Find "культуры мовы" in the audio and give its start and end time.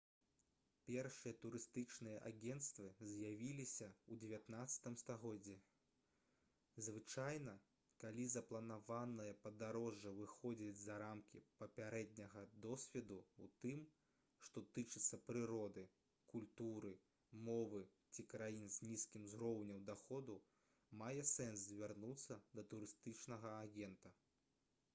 16.33-17.83